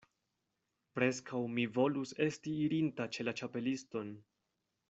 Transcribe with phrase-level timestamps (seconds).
[0.99, 4.15] Preskaŭ mi volus esti irinta ĉe la Ĉapeliston.